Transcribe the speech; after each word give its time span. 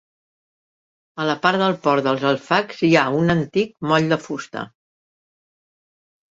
A 1.23 1.27
la 1.31 1.35
part 1.43 1.61
del 1.63 1.75
port 1.83 2.07
dels 2.09 2.25
Alfacs 2.31 2.83
hi 2.89 2.91
ha 2.95 3.05
un 3.21 3.37
antic 3.37 3.77
moll 3.93 4.11
de 4.17 4.21
fusta. 4.27 4.67